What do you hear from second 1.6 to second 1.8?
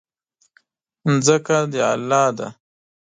د